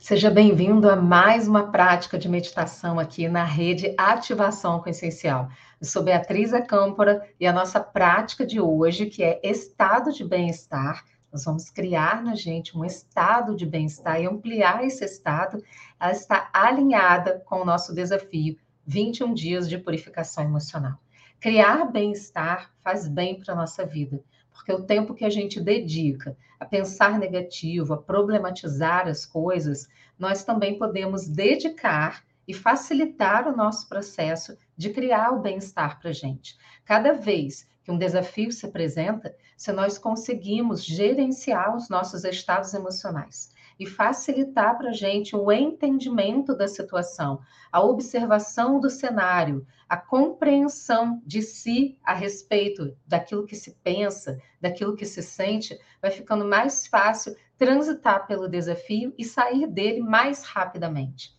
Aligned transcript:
Seja 0.00 0.30
bem-vindo 0.30 0.88
a 0.88 0.96
mais 0.96 1.46
uma 1.46 1.70
prática 1.70 2.18
de 2.18 2.26
meditação 2.26 2.98
aqui 2.98 3.28
na 3.28 3.44
rede 3.44 3.94
Ativação 3.98 4.80
Consciencial. 4.80 5.50
Eu 5.78 5.86
sou 5.86 6.02
Beatriz 6.02 6.54
Acâmpora 6.54 7.28
e 7.38 7.46
a 7.46 7.52
nossa 7.52 7.78
prática 7.78 8.46
de 8.46 8.58
hoje, 8.58 9.06
que 9.06 9.22
é 9.22 9.38
estado 9.44 10.10
de 10.10 10.24
bem-estar, 10.24 11.04
nós 11.30 11.44
vamos 11.44 11.68
criar 11.68 12.24
na 12.24 12.34
gente 12.34 12.76
um 12.76 12.82
estado 12.82 13.54
de 13.54 13.66
bem-estar 13.66 14.18
e 14.18 14.26
ampliar 14.26 14.82
esse 14.82 15.04
estado, 15.04 15.62
ela 16.00 16.12
está 16.12 16.48
alinhada 16.50 17.42
com 17.44 17.56
o 17.56 17.64
nosso 17.66 17.94
desafio 17.94 18.56
21 18.86 19.34
dias 19.34 19.68
de 19.68 19.76
purificação 19.76 20.44
emocional. 20.44 20.94
Criar 21.38 21.84
bem-estar 21.84 22.70
faz 22.82 23.06
bem 23.06 23.38
para 23.38 23.52
a 23.52 23.56
nossa 23.56 23.84
vida, 23.84 24.24
porque 24.60 24.72
o 24.74 24.84
tempo 24.84 25.14
que 25.14 25.24
a 25.24 25.30
gente 25.30 25.58
dedica 25.58 26.36
a 26.58 26.66
pensar 26.66 27.18
negativo, 27.18 27.94
a 27.94 27.96
problematizar 27.96 29.08
as 29.08 29.24
coisas, 29.24 29.88
nós 30.18 30.44
também 30.44 30.76
podemos 30.76 31.26
dedicar 31.26 32.22
e 32.46 32.52
facilitar 32.52 33.48
o 33.48 33.56
nosso 33.56 33.88
processo 33.88 34.58
de 34.76 34.90
criar 34.90 35.30
o 35.30 35.40
bem-estar 35.40 35.98
para 35.98 36.10
a 36.10 36.12
gente. 36.12 36.58
Cada 36.84 37.14
vez 37.14 37.66
que 37.82 37.90
um 37.90 37.96
desafio 37.96 38.52
se 38.52 38.66
apresenta, 38.66 39.34
se 39.56 39.72
nós 39.72 39.96
conseguimos 39.96 40.84
gerenciar 40.84 41.74
os 41.74 41.88
nossos 41.88 42.22
estados 42.24 42.74
emocionais 42.74 43.54
e 43.80 43.86
facilitar 43.86 44.76
para 44.76 44.90
a 44.90 44.92
gente 44.92 45.34
o 45.34 45.50
entendimento 45.50 46.54
da 46.54 46.68
situação, 46.68 47.40
a 47.72 47.82
observação 47.82 48.78
do 48.78 48.90
cenário, 48.90 49.66
a 49.88 49.96
compreensão 49.96 51.22
de 51.24 51.40
si 51.40 51.98
a 52.04 52.12
respeito 52.12 52.94
daquilo 53.06 53.46
que 53.46 53.56
se 53.56 53.74
pensa, 53.82 54.38
daquilo 54.60 54.94
que 54.94 55.06
se 55.06 55.22
sente, 55.22 55.80
vai 56.02 56.10
ficando 56.10 56.44
mais 56.44 56.86
fácil 56.86 57.34
transitar 57.56 58.26
pelo 58.26 58.48
desafio 58.48 59.14
e 59.16 59.24
sair 59.24 59.66
dele 59.66 60.02
mais 60.02 60.44
rapidamente. 60.44 61.34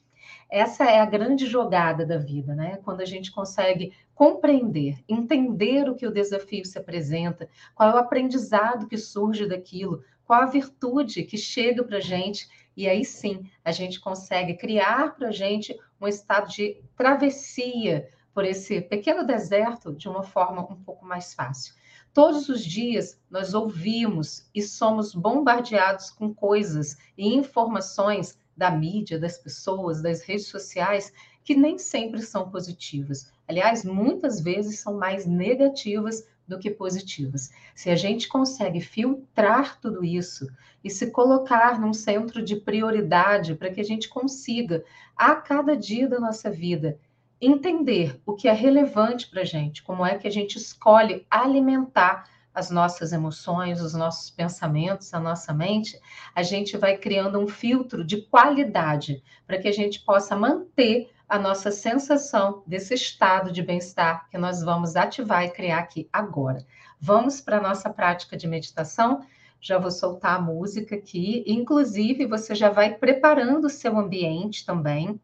Essa 0.49 0.83
é 0.85 0.99
a 0.99 1.05
grande 1.05 1.45
jogada 1.45 2.05
da 2.05 2.17
vida, 2.17 2.55
né? 2.55 2.77
Quando 2.83 3.01
a 3.01 3.05
gente 3.05 3.31
consegue 3.31 3.93
compreender, 4.13 4.97
entender 5.07 5.89
o 5.89 5.95
que 5.95 6.05
o 6.05 6.11
desafio 6.11 6.65
se 6.65 6.77
apresenta, 6.77 7.47
qual 7.73 7.89
é 7.89 7.93
o 7.93 7.97
aprendizado 7.97 8.87
que 8.87 8.97
surge 8.97 9.47
daquilo, 9.47 10.03
qual 10.31 10.43
a 10.43 10.45
virtude 10.45 11.25
que 11.25 11.37
chega 11.37 11.83
para 11.83 11.97
a 11.97 11.99
gente, 11.99 12.47
e 12.73 12.87
aí 12.87 13.03
sim 13.03 13.43
a 13.65 13.71
gente 13.73 13.99
consegue 13.99 14.53
criar 14.53 15.13
para 15.13 15.27
a 15.27 15.31
gente 15.33 15.77
um 15.99 16.07
estado 16.07 16.49
de 16.49 16.81
travessia 16.95 18.09
por 18.33 18.45
esse 18.45 18.79
pequeno 18.79 19.25
deserto 19.27 19.91
de 19.91 20.07
uma 20.07 20.23
forma 20.23 20.61
um 20.61 20.81
pouco 20.81 21.05
mais 21.05 21.33
fácil. 21.33 21.75
Todos 22.13 22.47
os 22.47 22.63
dias 22.63 23.19
nós 23.29 23.53
ouvimos 23.53 24.49
e 24.55 24.61
somos 24.61 25.13
bombardeados 25.13 26.09
com 26.11 26.33
coisas 26.33 26.95
e 27.17 27.35
informações 27.35 28.39
da 28.55 28.71
mídia, 28.71 29.19
das 29.19 29.37
pessoas, 29.37 30.01
das 30.01 30.21
redes 30.21 30.47
sociais, 30.47 31.11
que 31.43 31.55
nem 31.55 31.77
sempre 31.77 32.21
são 32.21 32.49
positivas. 32.49 33.29
Aliás, 33.49 33.83
muitas 33.83 34.39
vezes 34.39 34.79
são 34.79 34.97
mais 34.97 35.25
negativas 35.25 36.23
do 36.47 36.59
que 36.59 36.69
positivas. 36.69 37.49
Se 37.75 37.89
a 37.89 37.95
gente 37.95 38.27
consegue 38.27 38.81
filtrar 38.81 39.79
tudo 39.79 40.03
isso 40.03 40.47
e 40.83 40.89
se 40.89 41.11
colocar 41.11 41.79
num 41.79 41.93
centro 41.93 42.43
de 42.43 42.55
prioridade 42.55 43.55
para 43.55 43.69
que 43.69 43.81
a 43.81 43.85
gente 43.85 44.09
consiga, 44.09 44.83
a 45.15 45.35
cada 45.35 45.75
dia 45.75 46.07
da 46.07 46.19
nossa 46.19 46.49
vida, 46.49 46.99
entender 47.39 48.21
o 48.25 48.33
que 48.33 48.47
é 48.47 48.53
relevante 48.53 49.27
para 49.29 49.41
a 49.41 49.45
gente, 49.45 49.81
como 49.81 50.05
é 50.05 50.17
que 50.17 50.27
a 50.27 50.31
gente 50.31 50.57
escolhe 50.57 51.25
alimentar 51.29 52.29
as 52.53 52.69
nossas 52.69 53.13
emoções, 53.13 53.81
os 53.81 53.93
nossos 53.93 54.29
pensamentos, 54.29 55.13
a 55.13 55.19
nossa 55.19 55.53
mente, 55.53 55.97
a 56.35 56.43
gente 56.43 56.77
vai 56.77 56.97
criando 56.97 57.39
um 57.39 57.47
filtro 57.47 58.03
de 58.03 58.21
qualidade 58.23 59.23
para 59.47 59.57
que 59.57 59.67
a 59.67 59.71
gente 59.71 60.01
possa 60.01 60.35
manter 60.35 61.09
a 61.31 61.39
nossa 61.39 61.71
sensação 61.71 62.61
desse 62.67 62.93
estado 62.93 63.53
de 63.53 63.63
bem-estar 63.63 64.27
que 64.29 64.37
nós 64.37 64.61
vamos 64.61 64.97
ativar 64.97 65.45
e 65.45 65.49
criar 65.49 65.79
aqui 65.79 66.09
agora. 66.11 66.65
Vamos 66.99 67.39
para 67.39 67.55
a 67.55 67.61
nossa 67.61 67.89
prática 67.89 68.35
de 68.35 68.45
meditação. 68.45 69.25
Já 69.61 69.77
vou 69.77 69.91
soltar 69.91 70.35
a 70.35 70.41
música 70.41 70.93
aqui, 70.93 71.41
inclusive 71.47 72.25
você 72.25 72.53
já 72.53 72.69
vai 72.69 72.95
preparando 72.95 73.63
o 73.63 73.69
seu 73.69 73.97
ambiente 73.97 74.65
também, 74.65 75.21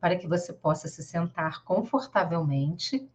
para 0.00 0.16
que 0.16 0.26
você 0.26 0.50
possa 0.50 0.88
se 0.88 1.02
sentar 1.02 1.62
confortavelmente, 1.62 3.06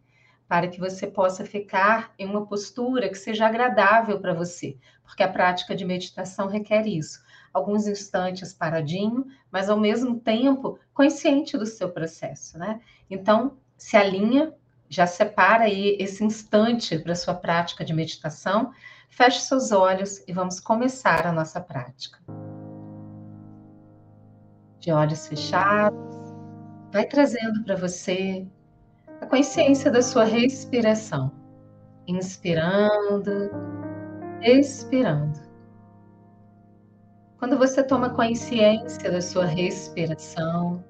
para 0.46 0.68
que 0.68 0.78
você 0.78 1.08
possa 1.08 1.44
ficar 1.44 2.14
em 2.16 2.28
uma 2.28 2.46
postura 2.46 3.08
que 3.08 3.18
seja 3.18 3.48
agradável 3.48 4.20
para 4.20 4.32
você, 4.32 4.76
porque 5.02 5.24
a 5.24 5.32
prática 5.32 5.74
de 5.74 5.84
meditação 5.84 6.46
requer 6.46 6.86
isso 6.86 7.25
alguns 7.56 7.86
instantes 7.86 8.52
paradinho, 8.52 9.26
mas 9.50 9.70
ao 9.70 9.78
mesmo 9.78 10.20
tempo 10.20 10.78
consciente 10.92 11.56
do 11.56 11.64
seu 11.64 11.88
processo, 11.90 12.58
né? 12.58 12.80
Então, 13.08 13.56
se 13.78 13.96
alinha, 13.96 14.52
já 14.90 15.06
separa 15.06 15.64
aí 15.64 15.96
esse 15.98 16.22
instante 16.22 16.98
para 16.98 17.14
sua 17.14 17.34
prática 17.34 17.82
de 17.82 17.94
meditação, 17.94 18.72
feche 19.08 19.40
seus 19.40 19.72
olhos 19.72 20.22
e 20.28 20.32
vamos 20.34 20.60
começar 20.60 21.26
a 21.26 21.32
nossa 21.32 21.58
prática. 21.58 22.18
De 24.78 24.92
olhos 24.92 25.26
fechados, 25.26 25.98
vai 26.92 27.06
trazendo 27.06 27.64
para 27.64 27.74
você 27.74 28.46
a 29.18 29.26
consciência 29.26 29.90
da 29.90 30.02
sua 30.02 30.24
respiração, 30.24 31.32
inspirando, 32.06 33.50
expirando. 34.42 35.45
Quando 37.46 37.60
você 37.60 37.80
toma 37.80 38.10
consciência 38.10 39.08
da 39.08 39.22
sua 39.22 39.44
respiração, 39.44 40.82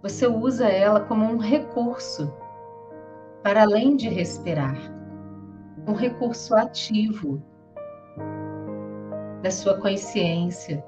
você 0.00 0.24
usa 0.24 0.68
ela 0.68 1.00
como 1.00 1.24
um 1.24 1.38
recurso 1.38 2.32
para 3.42 3.62
além 3.62 3.96
de 3.96 4.08
respirar, 4.08 4.76
um 5.84 5.92
recurso 5.92 6.54
ativo 6.54 7.42
da 9.42 9.50
sua 9.50 9.80
consciência, 9.80 10.84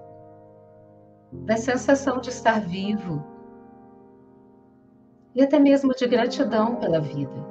da 1.33 1.57
sensação 1.57 2.21
de 2.21 2.29
estar 2.29 2.61
vivo 2.61 3.21
e 5.35 5.43
até 5.43 5.59
mesmo 5.59 5.93
de 5.93 6.07
gratidão 6.07 6.77
pela 6.77 7.01
vida. 7.01 7.45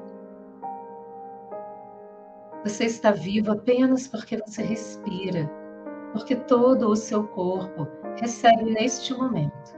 Você 2.64 2.86
está 2.86 3.12
vivo 3.12 3.52
apenas 3.52 4.08
porque 4.08 4.38
você 4.38 4.64
respira 4.64 5.67
porque 6.12 6.35
todo 6.35 6.90
o 6.90 6.95
seu 6.95 7.28
corpo 7.28 7.88
recebe 8.19 8.63
neste 8.63 9.13
momento 9.13 9.78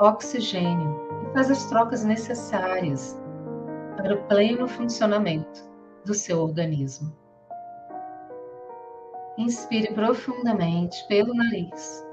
oxigênio 0.00 0.98
e 1.22 1.32
faz 1.32 1.50
as 1.50 1.66
trocas 1.66 2.04
necessárias 2.04 3.20
para 3.96 4.14
o 4.14 4.22
pleno 4.24 4.66
funcionamento 4.66 5.68
do 6.04 6.14
seu 6.14 6.40
organismo. 6.40 7.14
Inspire 9.36 9.92
profundamente 9.94 11.06
pelo 11.06 11.34
nariz. 11.34 12.06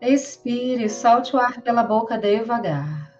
Expire, 0.00 0.88
solte 0.88 1.34
o 1.34 1.38
ar 1.38 1.60
pela 1.62 1.82
boca 1.82 2.18
devagar. 2.18 3.12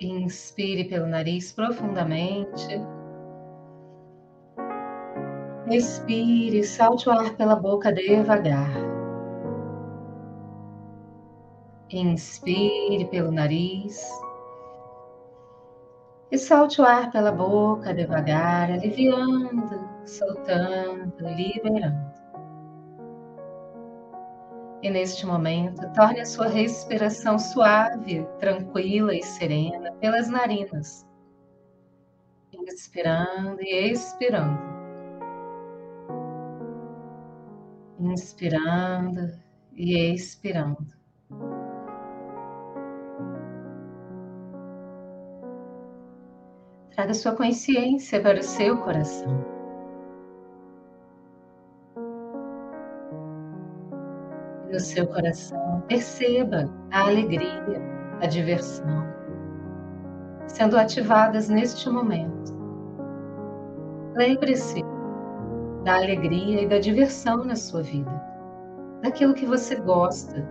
Inspire 0.00 0.84
pelo 0.84 1.06
nariz 1.06 1.52
profundamente. 1.52 2.80
Respire, 5.70 6.64
solte 6.64 7.08
o 7.08 7.12
ar 7.12 7.36
pela 7.36 7.54
boca 7.54 7.92
devagar. 7.92 8.72
Inspire 11.88 13.04
pelo 13.04 13.30
nariz. 13.30 14.04
E 16.28 16.36
solte 16.36 16.80
o 16.80 16.84
ar 16.84 17.12
pela 17.12 17.30
boca 17.30 17.94
devagar, 17.94 18.68
aliviando, 18.72 19.88
soltando, 20.04 21.28
liberando. 21.36 22.10
E 24.82 24.90
neste 24.90 25.24
momento, 25.24 25.88
torne 25.92 26.22
a 26.22 26.26
sua 26.26 26.48
respiração 26.48 27.38
suave, 27.38 28.26
tranquila 28.40 29.14
e 29.14 29.22
serena 29.22 29.92
pelas 30.00 30.28
narinas. 30.28 31.06
Inspirando 32.52 33.60
e 33.60 33.92
expirando. 33.92 34.69
Inspirando 38.00 39.32
e 39.74 40.14
expirando. 40.14 40.86
Traga 46.94 47.14
sua 47.14 47.34
consciência 47.34 48.20
para 48.20 48.40
o 48.40 48.42
seu 48.42 48.76
coração. 48.78 49.60
no 54.70 54.78
seu 54.78 55.06
coração, 55.06 55.82
perceba 55.88 56.70
a 56.92 57.00
alegria, 57.00 57.82
a 58.20 58.26
diversão, 58.26 59.04
sendo 60.46 60.78
ativadas 60.78 61.48
neste 61.48 61.90
momento. 61.90 62.54
Lembre-se 64.14 64.84
da 65.84 65.96
alegria 65.96 66.62
e 66.62 66.68
da 66.68 66.78
diversão 66.78 67.44
na 67.44 67.56
sua 67.56 67.82
vida. 67.82 68.10
daquilo 69.02 69.34
que 69.34 69.46
você 69.46 69.76
gosta, 69.76 70.46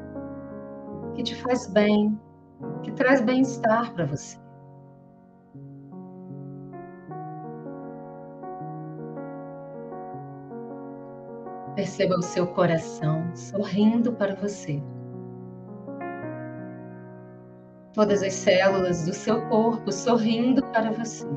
que 1.16 1.24
te 1.24 1.36
faz 1.44 1.68
bem, 1.68 2.20
que 2.84 2.92
traz 2.94 3.22
bem-estar 3.22 3.94
para 3.94 4.06
você. 4.06 4.38
Perceba 11.76 12.16
o 12.18 12.22
seu 12.22 12.48
coração 12.48 13.34
sorrindo 13.36 14.14
para 14.14 14.36
você. 14.36 14.82
Todas 17.94 18.24
as 18.24 18.34
células 18.34 19.06
do 19.06 19.14
seu 19.14 19.42
corpo 19.50 19.92
sorrindo 19.92 20.64
para 20.68 20.92
você. 20.92 21.28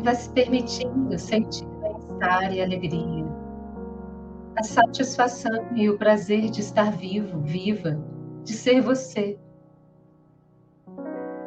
Vai 0.00 0.14
se 0.14 0.30
permitindo 0.30 1.18
sentir 1.18 1.66
bem-estar 1.80 2.52
e 2.52 2.62
alegria, 2.62 3.24
a 4.56 4.62
satisfação 4.62 5.68
e 5.74 5.88
o 5.88 5.98
prazer 5.98 6.50
de 6.50 6.60
estar 6.60 6.90
vivo, 6.92 7.40
viva, 7.40 7.98
de 8.42 8.52
ser 8.52 8.80
você, 8.80 9.38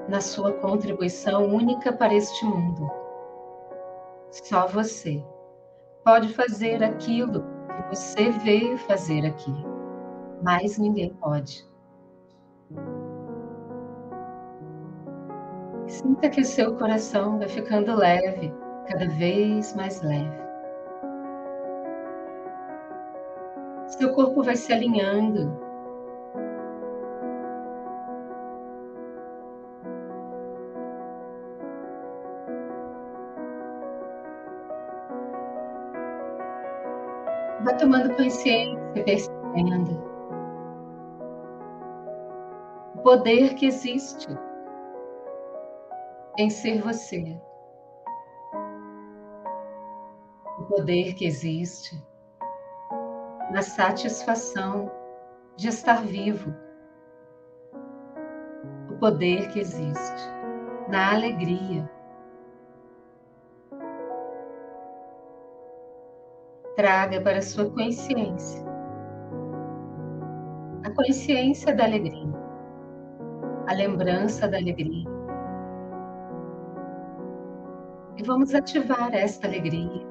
na 0.08 0.22
sua 0.22 0.54
contribuição 0.54 1.46
única 1.54 1.92
para 1.94 2.14
este 2.14 2.46
mundo. 2.46 2.90
Só 4.32 4.68
você 4.68 5.24
pode 6.04 6.34
fazer 6.34 6.84
aquilo 6.84 7.42
que 7.42 7.96
você 7.96 8.30
veio 8.30 8.78
fazer 8.78 9.26
aqui, 9.26 9.54
mas 10.42 10.78
ninguém 10.78 11.14
pode. 11.16 11.66
Sinta 15.94 16.28
que 16.28 16.44
seu 16.44 16.76
coração 16.76 17.38
vai 17.38 17.48
ficando 17.48 17.96
leve, 17.96 18.52
cada 18.88 19.08
vez 19.10 19.76
mais 19.76 20.02
leve. 20.02 20.42
Seu 23.90 24.12
corpo 24.16 24.42
vai 24.42 24.56
se 24.56 24.74
alinhando. 24.74 25.56
Vai 37.64 37.78
tomando 37.78 38.16
consciência, 38.16 39.04
percebendo 39.06 40.04
o 42.96 43.02
poder 43.04 43.54
que 43.54 43.68
existe 43.68 44.36
em 46.38 46.50
ser 46.50 46.82
você. 46.82 47.40
O 50.60 50.64
poder 50.66 51.14
que 51.14 51.26
existe 51.26 52.02
na 53.52 53.62
satisfação 53.62 54.92
de 55.56 55.68
estar 55.68 56.04
vivo. 56.04 56.54
O 58.90 58.98
poder 58.98 59.50
que 59.50 59.60
existe 59.60 60.30
na 60.90 61.14
alegria. 61.14 61.90
Traga 66.76 67.22
para 67.22 67.42
sua 67.42 67.70
consciência 67.70 68.64
a 70.84 70.90
consciência 70.90 71.74
da 71.74 71.86
alegria, 71.86 72.34
a 73.68 73.74
lembrança 73.74 74.50
da 74.50 74.58
alegria 74.58 75.13
e 78.24 78.26
vamos 78.26 78.56
ativar 78.56 79.14
esta 79.14 79.48
alegria 79.48 80.02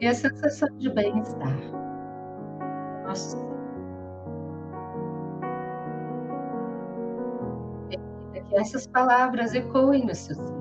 e 0.00 0.06
a 0.08 0.12
sensação 0.12 0.68
de 0.78 0.90
bem-estar. 0.90 1.56
Nosso 3.06 3.36
que 7.88 8.56
essas 8.56 8.86
palavras 8.88 9.54
ecoem 9.54 10.06
no 10.06 10.14
seu 10.14 10.34
ser. 10.34 10.56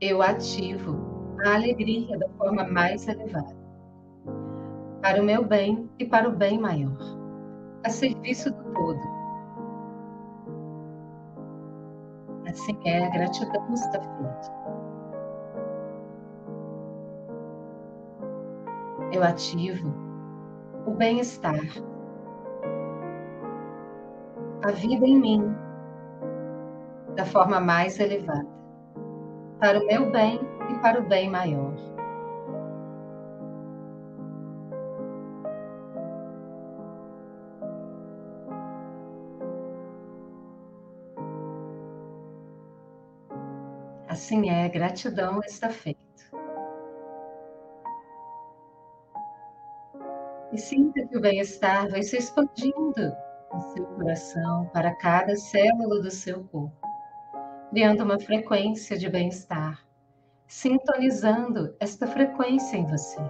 Eu 0.00 0.22
ativo 0.22 0.96
a 1.44 1.54
alegria 1.56 2.16
da 2.16 2.28
forma 2.30 2.64
mais 2.64 3.06
elevada, 3.08 3.56
para 5.02 5.20
o 5.20 5.24
meu 5.24 5.44
bem 5.44 5.90
e 5.98 6.04
para 6.04 6.28
o 6.28 6.32
bem 6.32 6.58
maior, 6.58 6.98
a 7.84 7.90
serviço 7.90 8.50
do 8.52 8.72
todo 8.72 9.17
Assim 12.48 12.78
é, 12.86 13.04
a 13.04 13.10
gratidão 13.10 13.74
está 13.74 14.00
feita. 14.00 14.58
Eu 19.12 19.22
ativo 19.22 19.92
o 20.86 20.90
bem-estar, 20.92 21.60
a 24.64 24.70
vida 24.72 25.06
em 25.06 25.18
mim, 25.20 25.54
da 27.14 27.26
forma 27.26 27.60
mais 27.60 28.00
elevada, 28.00 28.48
para 29.60 29.78
o 29.78 29.86
meu 29.86 30.10
bem 30.10 30.40
e 30.70 30.74
para 30.78 31.00
o 31.00 31.02
bem 31.02 31.28
maior. 31.28 31.74
Assim 44.28 44.50
é, 44.50 44.68
gratidão 44.68 45.40
está 45.40 45.70
feito. 45.70 45.98
E 50.52 50.58
sinta 50.58 51.06
que 51.06 51.16
o 51.16 51.20
bem-estar 51.20 51.88
vai 51.88 52.02
se 52.02 52.18
expandindo 52.18 53.16
no 53.50 53.60
seu 53.72 53.86
coração 53.86 54.66
para 54.66 54.94
cada 54.96 55.34
célula 55.34 56.02
do 56.02 56.10
seu 56.10 56.44
corpo, 56.44 56.76
criando 57.70 58.04
uma 58.04 58.20
frequência 58.20 58.98
de 58.98 59.08
bem-estar, 59.08 59.82
sintonizando 60.46 61.74
esta 61.80 62.06
frequência 62.06 62.76
em 62.76 62.84
você. 62.84 63.22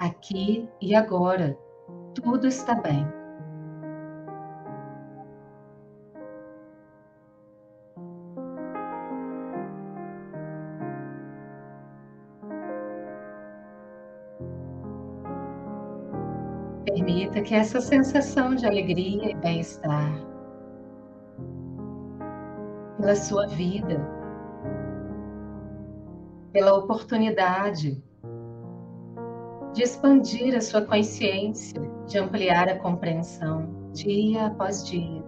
Aqui 0.00 0.68
e 0.80 0.92
agora, 0.92 1.56
tudo 2.16 2.48
está 2.48 2.74
bem. 2.74 3.19
Que 17.50 17.56
essa 17.56 17.80
sensação 17.80 18.54
de 18.54 18.64
alegria 18.64 19.32
e 19.32 19.34
bem-estar 19.34 20.12
pela 22.96 23.16
sua 23.16 23.48
vida, 23.48 24.00
pela 26.52 26.74
oportunidade 26.74 28.00
de 29.72 29.82
expandir 29.82 30.54
a 30.54 30.60
sua 30.60 30.82
consciência, 30.82 31.82
de 32.06 32.18
ampliar 32.20 32.68
a 32.68 32.78
compreensão 32.78 33.90
dia 33.94 34.46
após 34.46 34.86
dia, 34.86 35.24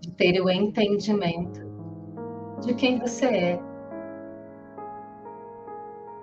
de 0.00 0.12
ter 0.12 0.38
o 0.42 0.50
entendimento 0.50 1.62
de 2.60 2.74
quem 2.74 2.98
você 2.98 3.24
é, 3.24 3.62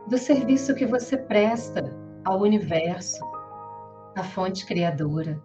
do 0.08 0.20
serviço 0.20 0.76
que 0.76 0.86
você 0.86 1.18
presta 1.18 1.92
ao 2.24 2.42
universo, 2.42 3.37
à 4.18 4.24
fonte 4.24 4.66
criadora. 4.66 5.40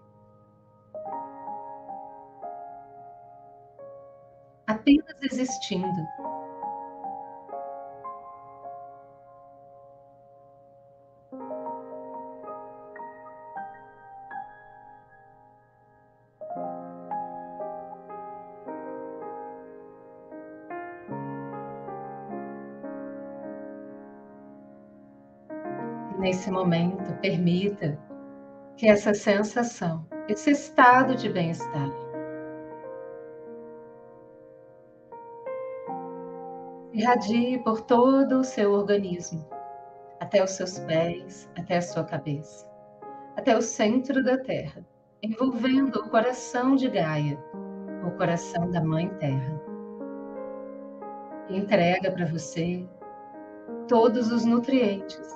Apenas 4.66 5.22
existindo. 5.22 6.02
nesse 26.18 26.50
momento, 26.52 27.12
permita 27.20 27.98
que 28.82 28.88
essa 28.88 29.14
sensação, 29.14 30.04
esse 30.28 30.50
estado 30.50 31.14
de 31.14 31.28
bem-estar, 31.28 31.88
irradie 36.92 37.62
por 37.62 37.82
todo 37.82 38.40
o 38.40 38.44
seu 38.44 38.72
organismo, 38.72 39.48
até 40.18 40.42
os 40.42 40.50
seus 40.50 40.80
pés, 40.80 41.48
até 41.56 41.76
a 41.76 41.80
sua 41.80 42.02
cabeça. 42.02 42.66
até 43.36 43.56
o 43.56 43.62
centro 43.62 44.20
da 44.24 44.36
Terra, 44.36 44.84
envolvendo 45.22 46.00
o 46.00 46.10
coração 46.10 46.74
de 46.74 46.88
Gaia, 46.88 47.38
o 48.04 48.10
coração 48.18 48.68
da 48.68 48.82
Mãe 48.82 49.08
Terra. 49.20 49.62
Entrega 51.48 52.10
para 52.10 52.26
você 52.26 52.84
todos 53.86 54.32
os 54.32 54.44
nutrientes 54.44 55.30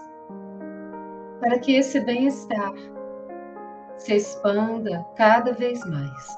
para 1.38 1.60
que 1.60 1.76
esse 1.76 2.00
bem-estar 2.00 2.95
se 3.98 4.14
expanda 4.14 5.04
cada 5.16 5.52
vez 5.52 5.84
mais. 5.86 6.28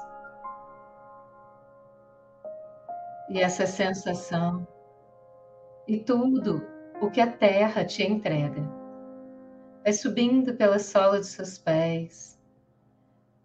E 3.29 3.39
essa 3.41 3.67
sensação 3.67 4.67
e 5.87 5.99
tudo 5.99 6.65
o 7.01 7.09
que 7.09 7.21
a 7.21 7.31
terra 7.31 7.85
te 7.85 8.03
entrega 8.03 8.61
vai 9.83 9.93
subindo 9.93 10.55
pela 10.55 10.79
sola 10.79 11.19
de 11.19 11.25
seus 11.25 11.57
pés, 11.57 12.39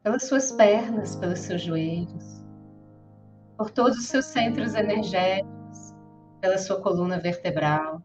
pelas 0.02 0.24
suas 0.24 0.52
pernas, 0.52 1.16
pelos 1.16 1.40
seus 1.40 1.62
joelhos, 1.62 2.44
por 3.56 3.70
todos 3.70 3.98
os 3.98 4.06
seus 4.06 4.26
centros 4.26 4.74
energéticos, 4.74 5.94
pela 6.40 6.58
sua 6.58 6.80
coluna 6.80 7.18
vertebral, 7.20 8.02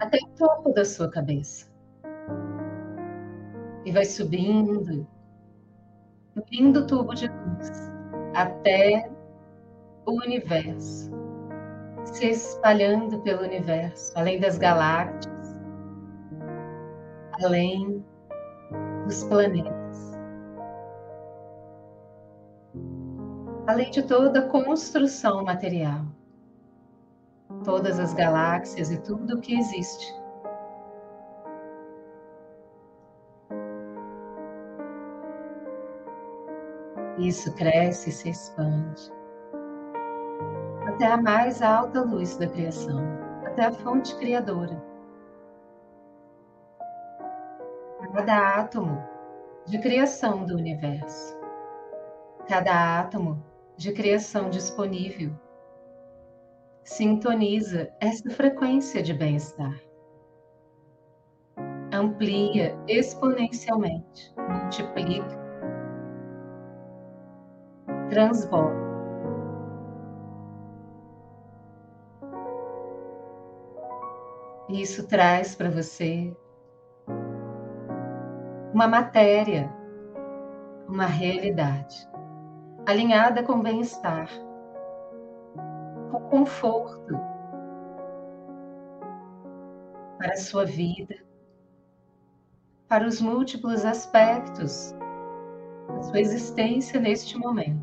até 0.00 0.18
o 0.18 0.28
topo 0.36 0.72
da 0.72 0.84
sua 0.84 1.10
cabeça 1.10 1.69
e 3.90 3.92
vai 3.92 4.04
subindo, 4.04 5.04
lindo 6.48 6.86
tubo 6.86 7.12
de 7.12 7.26
luz, 7.26 7.90
até 8.34 9.10
o 10.06 10.12
universo, 10.12 11.10
se 12.04 12.26
espalhando 12.26 13.20
pelo 13.22 13.42
universo, 13.42 14.16
além 14.16 14.38
das 14.38 14.58
galáxias, 14.58 15.56
além 17.42 18.04
dos 19.06 19.24
planetas, 19.24 20.16
além 23.66 23.90
de 23.90 24.04
toda 24.04 24.38
a 24.38 24.48
construção 24.48 25.42
material, 25.42 26.04
todas 27.64 27.98
as 27.98 28.14
galáxias 28.14 28.92
e 28.92 28.98
tudo 28.98 29.34
o 29.34 29.40
que 29.40 29.58
existe 29.58 30.19
Isso 37.20 37.52
cresce 37.54 38.08
e 38.08 38.12
se 38.12 38.30
expande 38.30 39.12
até 40.86 41.06
a 41.06 41.16
mais 41.16 41.62
alta 41.62 42.02
luz 42.02 42.36
da 42.36 42.46
criação, 42.46 42.98
até 43.46 43.66
a 43.66 43.72
fonte 43.72 44.14
criadora. 44.16 44.82
Cada 48.14 48.56
átomo 48.56 49.02
de 49.66 49.78
criação 49.78 50.44
do 50.44 50.56
universo, 50.56 51.38
cada 52.48 53.00
átomo 53.00 53.42
de 53.76 53.92
criação 53.92 54.50
disponível, 54.50 55.30
sintoniza 56.82 57.90
essa 58.00 58.28
frequência 58.30 59.02
de 59.02 59.14
bem-estar. 59.14 59.78
Amplia 61.92 62.76
exponencialmente, 62.88 64.34
multiplica 64.36 65.39
transborda. 68.10 68.90
Isso 74.68 75.06
traz 75.08 75.54
para 75.54 75.70
você 75.70 76.36
uma 78.72 78.86
matéria, 78.86 79.72
uma 80.86 81.06
realidade 81.06 82.08
alinhada 82.86 83.42
com 83.42 83.60
bem-estar, 83.60 84.28
com 86.10 86.20
conforto 86.30 87.18
para 90.18 90.34
a 90.34 90.36
sua 90.36 90.64
vida, 90.64 91.16
para 92.88 93.06
os 93.06 93.20
múltiplos 93.20 93.84
aspectos 93.84 94.94
da 95.88 96.02
sua 96.02 96.20
existência 96.20 97.00
neste 97.00 97.36
momento. 97.38 97.79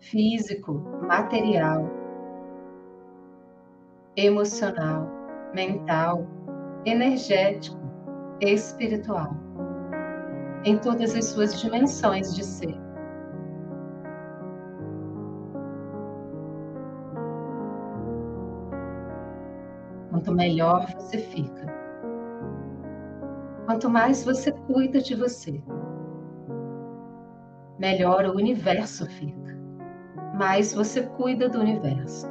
Físico, 0.00 0.72
material, 1.02 1.90
emocional, 4.16 5.08
mental, 5.52 6.26
energético, 6.84 7.76
espiritual, 8.40 9.36
em 10.64 10.78
todas 10.78 11.14
as 11.14 11.26
suas 11.26 11.60
dimensões 11.60 12.34
de 12.34 12.44
ser. 12.44 12.74
Quanto 20.10 20.32
melhor 20.32 20.86
você 20.94 21.18
fica, 21.18 21.66
quanto 23.66 23.90
mais 23.90 24.24
você 24.24 24.52
cuida 24.52 25.00
de 25.00 25.14
você, 25.14 25.62
melhor 27.78 28.24
o 28.24 28.36
universo 28.36 29.06
fica. 29.06 29.56
Mais 30.34 30.74
você 30.74 31.02
cuida 31.02 31.48
do 31.48 31.60
universo. 31.60 32.28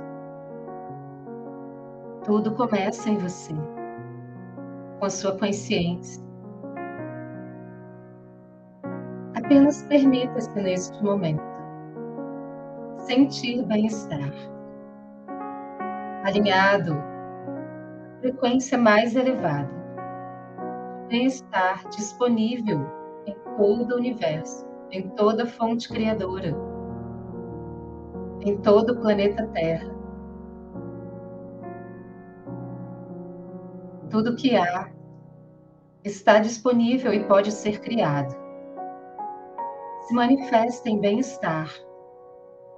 Tudo 2.23 2.51
começa 2.55 3.09
em 3.09 3.17
você, 3.17 3.53
com 4.99 5.05
a 5.05 5.09
sua 5.09 5.37
consciência. 5.37 6.23
Apenas 9.35 9.83
permita-se 9.83 10.59
neste 10.59 11.03
momento 11.03 11.43
sentir 12.97 13.63
bem-estar, 13.65 14.33
alinhado 16.23 16.93
à 16.93 18.21
frequência 18.21 18.75
mais 18.75 19.15
elevada, 19.15 19.69
bem-estar 21.07 21.87
disponível 21.89 22.83
em 23.27 23.35
todo 23.55 23.91
o 23.93 23.97
universo 23.97 24.65
em 24.95 25.09
toda 25.09 25.45
fonte 25.45 25.89
criadora, 25.89 26.55
em 28.39 28.57
todo 28.61 28.93
o 28.93 29.01
planeta 29.01 29.45
Terra. 29.47 29.93
Tudo 34.09 34.37
que 34.37 34.55
há 34.55 34.89
está 36.01 36.39
disponível 36.39 37.13
e 37.13 37.25
pode 37.25 37.51
ser 37.51 37.81
criado. 37.81 38.33
Se 40.07 40.13
manifesta 40.13 40.89
em 40.89 40.97
bem-estar, 40.97 41.69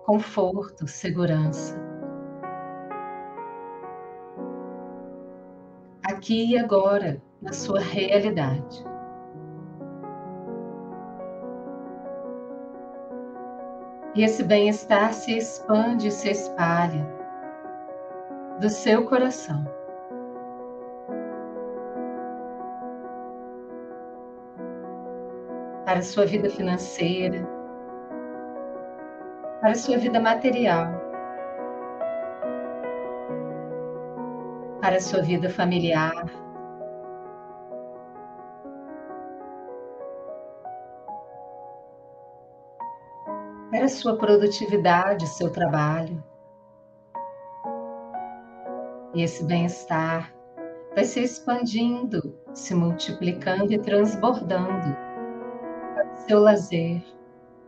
conforto, 0.03 0.87
segurança. 0.87 1.79
Aqui 6.03 6.53
e 6.53 6.57
agora, 6.57 7.21
na 7.39 7.53
sua 7.53 7.79
realidade. 7.79 8.83
E 14.17 14.23
esse 14.23 14.43
bem-estar 14.43 15.13
se 15.13 15.37
expande 15.37 16.07
e 16.07 16.11
se 16.11 16.31
espalha 16.31 17.05
do 18.59 18.67
seu 18.67 19.05
coração. 19.05 19.63
Para 25.85 25.99
a 25.99 26.01
sua 26.01 26.25
vida 26.25 26.49
financeira, 26.49 27.47
para 29.61 29.73
a 29.73 29.75
sua 29.75 29.99
vida 29.99 30.19
material, 30.19 30.91
para 34.81 34.95
a 34.95 34.99
sua 34.99 35.21
vida 35.21 35.47
familiar, 35.47 36.25
sua 43.87 44.17
produtividade, 44.17 45.27
seu 45.27 45.49
trabalho. 45.51 46.23
E 49.13 49.21
esse 49.21 49.43
bem-estar 49.43 50.33
vai 50.93 51.03
se 51.03 51.21
expandindo, 51.21 52.35
se 52.53 52.73
multiplicando 52.73 53.71
e 53.71 53.79
transbordando 53.79 54.95
para 55.93 56.13
o 56.13 56.17
seu 56.27 56.39
lazer, 56.39 57.03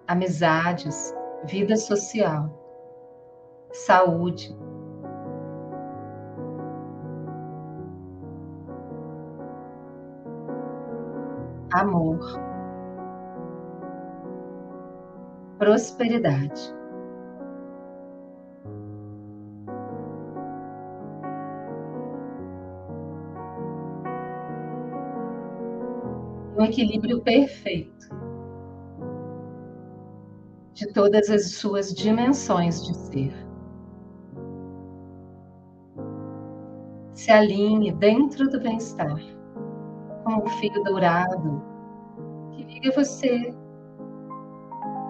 amizades, 0.07 1.13
vida 1.45 1.75
social, 1.75 2.49
saúde. 3.71 4.55
Amor. 11.71 12.48
prosperidade. 15.59 16.73
Um 26.57 26.63
equilíbrio 26.63 27.21
perfeito 27.21 28.09
de 30.73 30.87
todas 30.93 31.29
as 31.29 31.51
suas 31.51 31.93
dimensões 31.93 32.85
de 32.85 32.97
ser. 32.97 33.33
Se 37.13 37.31
alinhe 37.31 37.91
dentro 37.91 38.49
do 38.49 38.61
bem-estar 38.61 39.19
com 40.23 40.37
o 40.37 40.49
fio 40.49 40.83
dourado 40.83 41.61
que 42.51 42.63
liga 42.63 42.91
você 42.95 43.53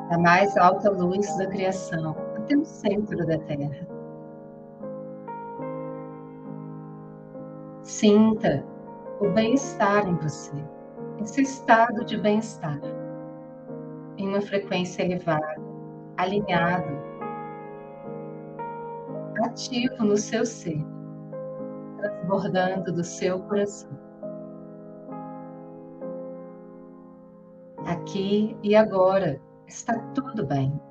da 0.10 0.18
mais 0.18 0.58
alta 0.58 0.89
luz 0.89 1.38
da 1.38 1.46
criação 1.48 2.16
até 2.36 2.58
o 2.58 2.66
centro 2.66 3.25
da 3.28 3.38
Terra. 3.38 3.88
Sinta 7.84 8.66
o 9.20 9.30
bem-estar 9.30 10.08
em 10.08 10.16
você, 10.16 10.56
esse 11.22 11.42
estado 11.42 12.04
de 12.06 12.18
bem-estar, 12.18 12.80
em 14.18 14.28
uma 14.28 14.42
frequência 14.42 15.04
elevada, 15.04 15.58
alinhado, 16.18 16.98
ativo 19.44 20.04
no 20.04 20.18
seu 20.18 20.46
ser, 20.46 20.84
transbordando 21.98 22.92
do 22.92 23.04
seu 23.04 23.39
coração. 23.42 23.92
Aqui 27.86 28.58
e 28.63 28.75
agora 28.75 29.39
está 29.70 29.98
tudo 30.14 30.46
bem. 30.46 30.88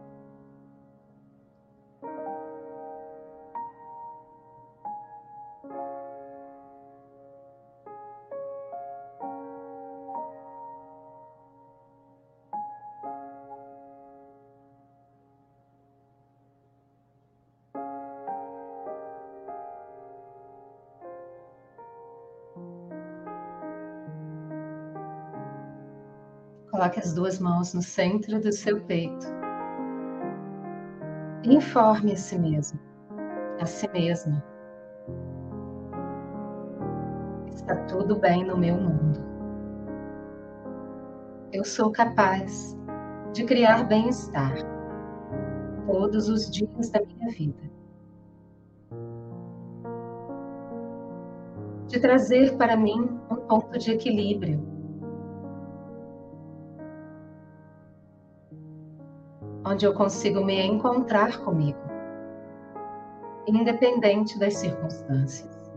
Coloque 26.78 27.00
as 27.00 27.12
duas 27.12 27.40
mãos 27.40 27.74
no 27.74 27.82
centro 27.82 28.40
do 28.40 28.52
seu 28.52 28.80
peito. 28.82 29.26
Informe 31.42 32.12
a 32.12 32.16
si 32.16 32.38
mesmo, 32.38 32.78
a 33.60 33.66
si 33.66 33.88
mesma. 33.88 34.40
Está 37.52 37.74
tudo 37.86 38.14
bem 38.20 38.44
no 38.44 38.56
meu 38.56 38.76
mundo. 38.76 39.18
Eu 41.52 41.64
sou 41.64 41.90
capaz 41.90 42.78
de 43.32 43.42
criar 43.42 43.82
bem-estar 43.82 44.54
todos 45.84 46.28
os 46.28 46.48
dias 46.48 46.90
da 46.90 47.00
minha 47.00 47.28
vida. 47.32 47.70
De 51.88 51.98
trazer 51.98 52.56
para 52.56 52.76
mim 52.76 53.18
um 53.28 53.34
ponto 53.34 53.76
de 53.76 53.90
equilíbrio 53.90 54.77
onde 59.78 59.86
eu 59.86 59.94
consigo 59.94 60.44
me 60.44 60.60
encontrar 60.60 61.38
comigo, 61.44 61.78
independente 63.46 64.36
das 64.36 64.54
circunstâncias. 64.54 65.72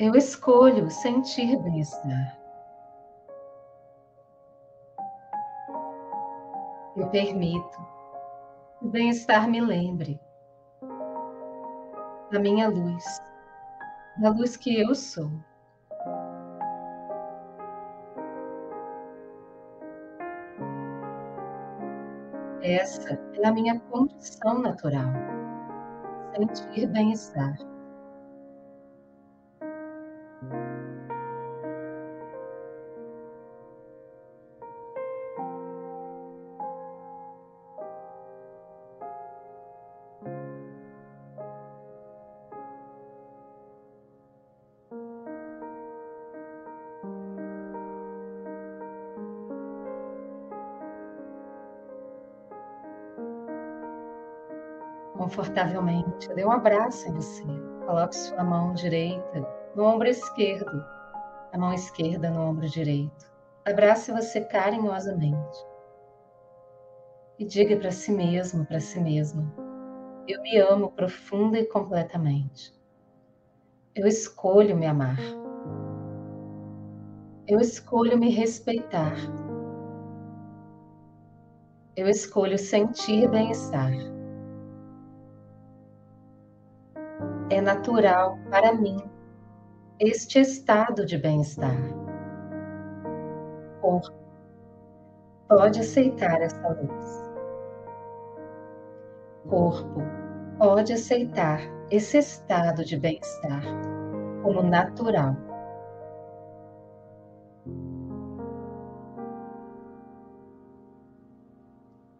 Eu 0.00 0.16
escolho 0.16 0.90
sentir 0.90 1.56
bem-estar. 1.60 2.36
Eu 6.96 7.06
permito 7.10 7.78
que 8.80 8.86
o 8.86 8.88
bem-estar 8.90 9.48
me 9.48 9.60
lembre 9.60 10.20
da 12.32 12.40
minha 12.40 12.68
luz, 12.68 13.04
da 14.16 14.28
luz 14.30 14.56
que 14.56 14.80
eu 14.80 14.92
sou. 14.92 15.30
Essa 22.62 23.18
é 23.34 23.46
a 23.46 23.52
minha 23.52 23.80
condição 23.90 24.60
natural. 24.60 25.12
Sentir 26.36 26.86
bem-estar. 26.86 27.71
Confortavelmente. 55.22 56.28
Dê 56.34 56.44
um 56.44 56.50
abraço 56.50 57.08
em 57.08 57.12
você. 57.12 57.44
Coloque 57.86 58.16
sua 58.16 58.42
mão 58.42 58.74
direita 58.74 59.46
no 59.74 59.84
ombro 59.84 60.08
esquerdo, 60.08 60.84
a 61.52 61.58
mão 61.58 61.72
esquerda 61.72 62.28
no 62.28 62.40
ombro 62.40 62.68
direito. 62.68 63.30
Abrace 63.64 64.10
você 64.10 64.40
carinhosamente. 64.40 65.64
E 67.38 67.44
diga 67.44 67.76
para 67.76 67.92
si 67.92 68.10
mesmo, 68.10 68.66
para 68.66 68.80
si 68.80 69.00
mesma: 69.00 69.44
Eu 70.26 70.42
me 70.42 70.58
amo 70.58 70.90
profunda 70.90 71.56
e 71.56 71.66
completamente. 71.66 72.74
Eu 73.94 74.08
escolho 74.08 74.76
me 74.76 74.86
amar. 74.86 75.18
Eu 77.46 77.60
escolho 77.60 78.18
me 78.18 78.30
respeitar. 78.30 79.14
Eu 81.94 82.08
escolho 82.08 82.58
sentir 82.58 83.28
bem-estar. 83.28 83.92
É 87.52 87.60
natural 87.60 88.38
para 88.48 88.72
mim 88.72 88.96
este 90.00 90.40
estado 90.40 91.04
de 91.04 91.18
bem-estar. 91.18 91.76
Corpo 93.80 94.16
pode 95.48 95.80
aceitar 95.80 96.40
essa 96.40 96.68
luz. 96.68 97.32
Corpo 99.48 100.00
pode 100.58 100.94
aceitar 100.94 101.60
esse 101.90 102.18
estado 102.18 102.84
de 102.84 102.96
bem-estar 102.96 103.62
como 104.42 104.62
natural. 104.62 105.36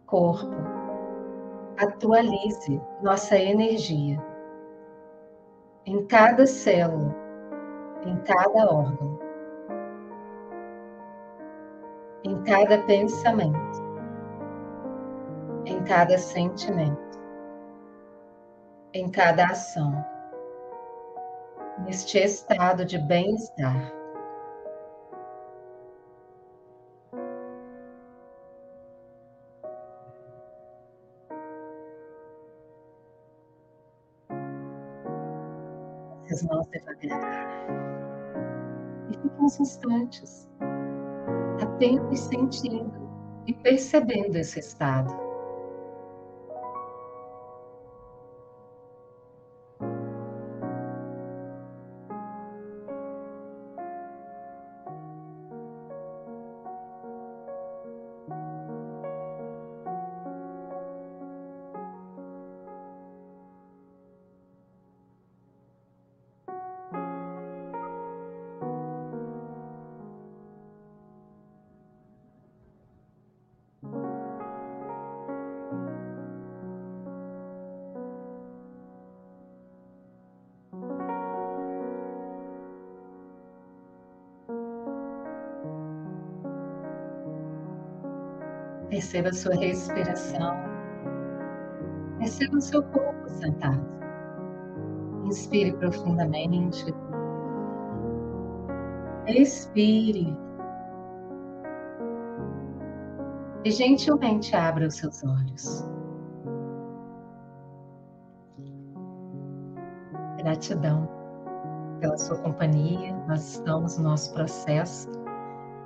Corpo, 0.05 0.55
atualize 1.79 2.79
nossa 3.01 3.35
energia 3.35 4.32
em 5.85 6.05
cada 6.05 6.45
célula, 6.47 7.13
em 8.05 8.17
cada 8.19 8.73
órgão, 8.73 9.19
em 12.23 12.41
cada 12.43 12.77
pensamento, 12.83 13.83
em 15.65 15.83
cada 15.83 16.17
sentimento, 16.17 17.19
em 18.93 19.09
cada 19.09 19.45
ação, 19.47 19.93
neste 21.85 22.17
estado 22.17 22.85
de 22.85 22.97
bem-estar. 22.97 24.02
As 36.43 36.45
mãos 36.45 36.67
devagar. 36.67 37.67
E 39.09 39.13
fique 39.13 39.35
uns 39.39 39.59
instantes, 39.59 40.49
apenas 41.61 42.19
sentindo 42.19 42.93
e 43.47 43.53
percebendo 43.53 44.35
esse 44.35 44.59
estado. 44.59 45.13
Perceba 88.89 89.29
a 89.29 89.33
sua 89.33 89.55
respiração. 89.55 90.55
Perceba 92.19 92.57
o 92.57 92.61
seu 92.61 92.83
corpo 92.83 93.29
sentado. 93.29 93.85
Inspire 95.25 95.73
profundamente. 95.73 96.85
Expire. 99.27 100.37
E 103.65 103.71
gentilmente 103.71 104.55
abra 104.55 104.87
os 104.87 104.95
seus 104.95 105.23
olhos. 105.23 105.89
Gratidão 110.37 111.09
pela 111.99 112.17
sua 112.17 112.37
companhia. 112.39 113.15
Nós 113.27 113.53
estamos 113.53 113.97
no 113.97 114.03
nosso 114.03 114.33
processo 114.33 115.22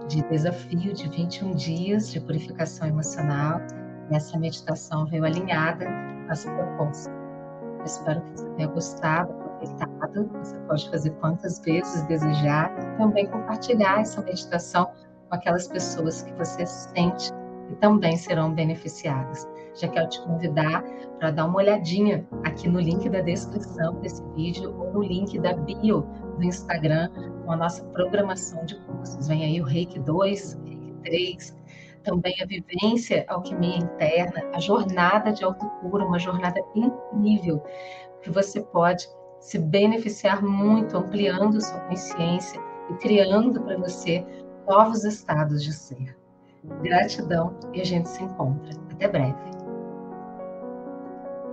de 0.07 0.21
desafio 0.29 0.93
de 0.93 1.09
21 1.09 1.53
dias 1.53 2.09
de 2.09 2.19
purificação 2.19 2.87
emocional. 2.87 3.61
Essa 4.09 4.37
meditação 4.39 5.05
veio 5.05 5.25
alinhada 5.25 5.87
a 5.87 6.31
essa 6.31 6.49
proposta. 6.51 7.11
Eu 7.79 7.85
espero 7.85 8.21
que 8.21 8.31
você 8.31 8.49
tenha 8.51 8.67
gostado, 8.69 9.33
aproveitado. 9.33 10.29
Você 10.39 10.57
pode 10.67 10.89
fazer 10.89 11.09
quantas 11.19 11.59
vezes 11.59 12.03
desejar 12.03 12.71
e 12.79 12.97
também 12.97 13.27
compartilhar 13.27 13.99
essa 13.99 14.21
meditação 14.21 14.91
com 15.29 15.35
aquelas 15.35 15.67
pessoas 15.67 16.21
que 16.21 16.33
você 16.33 16.65
sente 16.65 17.31
que 17.67 17.75
também 17.75 18.15
serão 18.17 18.53
beneficiadas. 18.53 19.47
Já 19.75 19.87
quero 19.87 20.09
te 20.09 20.21
convidar 20.23 20.83
para 21.19 21.31
dar 21.31 21.45
uma 21.45 21.57
olhadinha 21.57 22.27
aqui 22.43 22.67
no 22.67 22.79
link 22.79 23.07
da 23.09 23.21
descrição 23.21 23.95
desse 24.01 24.23
vídeo 24.35 24.73
ou 24.79 24.93
no 24.93 25.03
link 25.03 25.37
da 25.39 25.53
bio 25.53 26.01
do 26.37 26.43
Instagram 26.43 27.09
com 27.45 27.51
a 27.51 27.57
nossa 27.57 27.83
programação 27.85 28.65
de 28.65 28.75
cursos. 28.81 29.27
Vem 29.27 29.43
aí 29.43 29.61
o 29.61 29.65
Reiki 29.65 29.99
2, 29.99 30.59
Reiki 30.65 30.93
3, 31.03 31.57
também 32.03 32.35
a 32.41 32.45
vivência 32.45 33.25
alquimia 33.27 33.77
interna, 33.77 34.49
a 34.53 34.59
jornada 34.59 35.31
de 35.31 35.43
autocura, 35.43 36.05
uma 36.05 36.19
jornada 36.19 36.59
incrível 36.73 37.61
que 38.21 38.31
você 38.31 38.61
pode 38.61 39.07
se 39.39 39.59
beneficiar 39.59 40.41
muito, 40.41 40.97
ampliando 40.97 41.61
sua 41.61 41.79
consciência 41.81 42.59
e 42.89 42.93
criando 42.95 43.61
para 43.61 43.77
você 43.77 44.25
novos 44.67 45.03
estados 45.03 45.63
de 45.63 45.73
ser. 45.73 46.17
Gratidão 46.81 47.55
e 47.73 47.81
a 47.81 47.85
gente 47.85 48.09
se 48.09 48.23
encontra. 48.23 48.71
Até 48.91 49.07
breve. 49.07 49.56